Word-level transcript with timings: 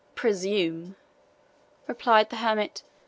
"Presume!" 0.15 0.95
repeated 1.87 2.31
the 2.31 2.37
hermit. 2.37 2.81